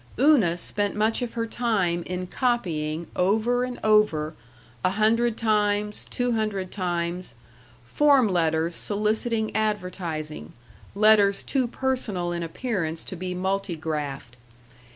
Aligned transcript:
§4 0.17 0.25
Una 0.33 0.57
spent 0.57 0.95
much 0.95 1.21
of 1.21 1.33
her 1.35 1.45
time 1.45 2.01
in 2.07 2.25
copying 2.25 3.05
over 3.15 3.63
and 3.63 3.79
over 3.83 4.33
a 4.83 4.89
hundred 4.89 5.37
times, 5.37 6.05
two 6.09 6.31
hundred 6.31 6.71
times 6.71 7.35
form 7.85 8.27
letters 8.27 8.73
soliciting 8.73 9.55
advertising, 9.55 10.53
letters 10.95 11.43
too 11.43 11.67
personal 11.67 12.31
in 12.31 12.41
appearance 12.41 13.03
to 13.03 13.15
be 13.15 13.35
multigraphed. 13.35 14.37